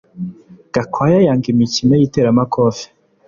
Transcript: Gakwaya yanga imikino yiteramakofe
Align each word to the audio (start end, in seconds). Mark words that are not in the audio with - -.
Gakwaya 0.73 1.19
yanga 1.27 1.47
imikino 1.53 1.93
yiteramakofe 2.01 2.85